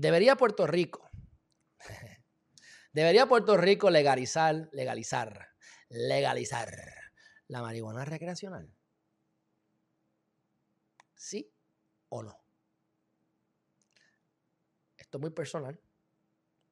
[0.00, 1.10] Debería Puerto Rico,
[2.94, 5.50] debería Puerto Rico legalizar, legalizar,
[5.90, 6.74] legalizar
[7.48, 8.74] la marihuana recreacional.
[11.14, 11.52] ¿Sí
[12.08, 12.42] o no?
[14.96, 15.78] Esto es muy personal.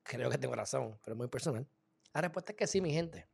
[0.05, 1.69] Creo que tengo razón, pero es muy personal.
[2.15, 3.29] La respuesta es que sí, mi gente.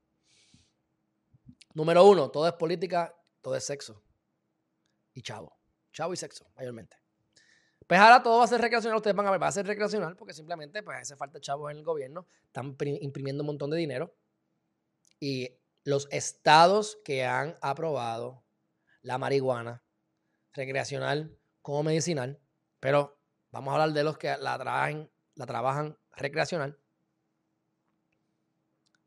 [1.72, 4.02] Número uno, todo es política, todo es sexo.
[5.12, 5.56] Y chavo.
[5.92, 7.03] Chavo y sexo, mayormente.
[7.86, 8.96] Pues ahora todo va a ser recreacional.
[8.96, 11.78] Ustedes van a ver, va a ser recreacional porque simplemente pues hace falta chavos en
[11.78, 12.26] el gobierno.
[12.46, 14.14] Están imprimiendo un montón de dinero.
[15.20, 18.44] Y los estados que han aprobado
[19.02, 19.82] la marihuana
[20.52, 22.40] recreacional como medicinal,
[22.80, 26.78] pero vamos a hablar de los que la la trabajan recreacional,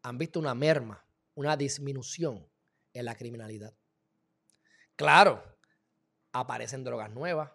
[0.03, 1.05] han visto una merma,
[1.35, 2.49] una disminución
[2.94, 3.73] en la criminalidad.
[4.95, 5.44] Claro,
[6.31, 7.52] aparecen drogas nuevas.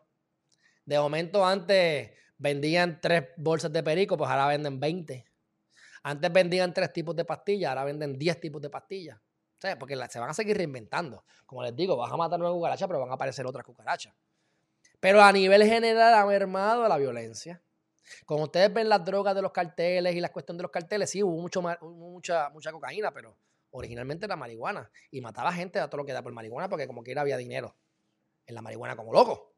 [0.85, 5.25] De momento antes vendían tres bolsas de perico, pues ahora venden 20.
[6.05, 9.19] Antes vendían tres tipos de pastillas, ahora venden 10 tipos de pastillas.
[9.79, 11.25] Porque se van a seguir reinventando.
[11.47, 14.13] Como les digo, vas a matar una cucaracha, pero van a aparecer otras cucarachas.
[14.99, 17.63] Pero a nivel general ha mermado la violencia.
[18.27, 21.23] Como ustedes ven las drogas de los carteles y la cuestión de los carteles, sí,
[21.23, 23.37] hubo mucho, mucha, mucha cocaína, pero
[23.71, 24.91] originalmente era marihuana.
[25.13, 27.77] Y mataba gente a todo lo que da por marihuana porque como quiera había dinero
[28.47, 29.52] en la marihuana como loco.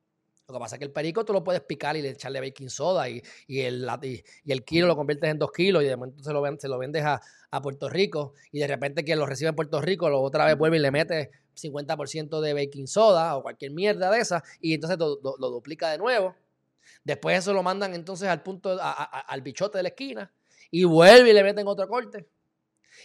[0.46, 3.08] Lo que pasa es que el perico tú lo puedes picar y echarle baking soda
[3.08, 6.42] y, el, y, el kilo lo conviertes en dos kilos y de momento se lo,
[6.58, 7.20] se lo vendes a,
[7.62, 10.76] Puerto Rico y de repente quien lo recibe en Puerto Rico lo otra vez vuelve
[10.76, 15.16] y le mete 50% de baking soda o cualquier mierda de esa y entonces lo,
[15.16, 16.34] duplica de nuevo.
[17.04, 20.32] Después eso lo mandan entonces al punto, al bichote de la esquina
[20.68, 22.26] y vuelve y le meten otro corte.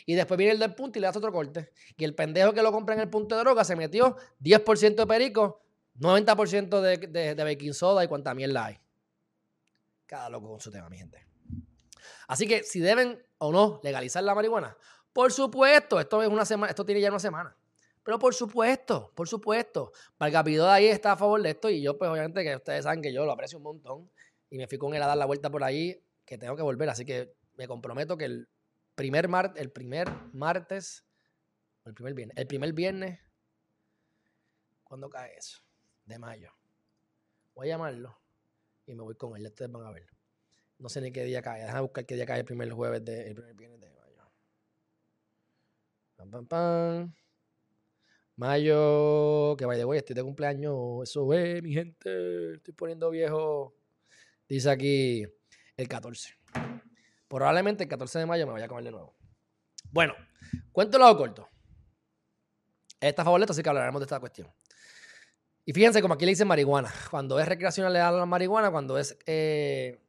[0.07, 1.71] Y después viene el del punto y le hace otro corte.
[1.95, 5.05] Y el pendejo que lo compra en el punto de droga se metió 10% de
[5.05, 5.61] perico
[5.99, 8.79] 90% de, de, baking soda y cuánta mierda hay.
[10.05, 11.25] Cada loco con su tema, mi gente.
[12.27, 14.77] Así que si deben o no legalizar la marihuana,
[15.13, 17.55] por supuesto, esto es una semana, esto tiene ya una semana.
[18.03, 22.09] Pero por supuesto, por supuesto, de ahí está a favor de esto y yo pues
[22.09, 24.09] obviamente que ustedes saben que yo lo aprecio un montón
[24.49, 26.89] y me fui con él a dar la vuelta por ahí que tengo que volver,
[26.89, 28.49] así que me comprometo que el
[28.95, 31.05] primer, mar, el primer martes,
[31.85, 33.19] el primer viernes, el primer viernes,
[34.83, 35.59] ¿cuándo cae eso?
[36.09, 36.51] De mayo.
[37.55, 38.19] Voy a llamarlo
[38.85, 39.43] y me voy con él.
[39.43, 40.09] Ya ustedes van a ver.
[40.79, 41.61] No sé ni qué día cae.
[41.61, 44.31] Déjame buscar qué día cae el primer jueves de, el primer viernes de mayo.
[46.15, 47.13] Pam, pam, pam.
[48.35, 51.03] Mayo, que vaya de estoy de cumpleaños.
[51.03, 52.53] Eso es, mi gente.
[52.55, 53.75] Estoy poniendo viejo.
[54.47, 55.25] Dice aquí
[55.77, 56.33] el 14.
[57.27, 59.15] Probablemente el 14 de mayo me vaya a comer de nuevo.
[59.91, 60.15] Bueno,
[60.71, 61.47] cuento lo corto.
[62.99, 64.51] Esta favorita, así que hablaremos de esta cuestión.
[65.69, 66.91] Y fíjense como aquí le dicen marihuana.
[67.11, 70.01] Cuando es recreacional le dan la marihuana, cuando es eh,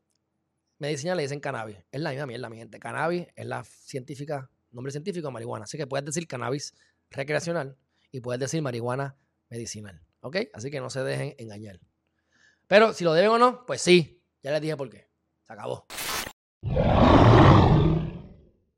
[0.78, 1.76] medicinal le dicen cannabis.
[1.92, 2.80] Es la misma mierda, mi gente.
[2.80, 5.64] Cannabis es la científica, nombre científico marihuana.
[5.64, 6.72] Así que puedes decir cannabis
[7.10, 7.76] recreacional
[8.10, 9.18] y puedes decir marihuana
[9.50, 10.00] medicinal.
[10.20, 10.36] ¿Ok?
[10.54, 11.78] Así que no se dejen engañar.
[12.66, 14.24] Pero si lo deben o no, pues sí.
[14.42, 15.10] Ya les dije por qué.
[15.46, 15.84] Se acabó.